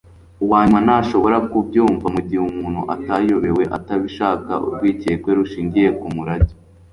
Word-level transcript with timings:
uwa 0.43 0.59
nyuma 0.63 0.79
ntashobora 0.85 1.37
kubyumva 1.49 2.07
mu 2.13 2.21
gihe 2.27 2.41
umuntu 2.51 2.81
atayobewe 2.95 3.63
atabishaka 3.77 4.51
urwikekwe 4.65 5.29
rushingiye 5.39 5.89
ku 5.99 6.07
murage 6.15 6.53